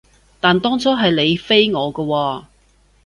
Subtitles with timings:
[0.39, 2.45] 但當初係你飛我㗎喎